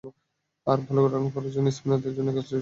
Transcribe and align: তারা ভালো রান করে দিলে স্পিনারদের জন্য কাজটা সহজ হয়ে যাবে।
তারা 0.67 0.81
ভালো 0.87 1.01
রান 1.05 1.25
করে 1.33 1.47
দিলে 1.47 1.71
স্পিনারদের 1.77 2.13
জন্য 2.17 2.29
কাজটা 2.29 2.41
সহজ 2.41 2.51
হয়ে 2.51 2.55
যাবে। 2.55 2.59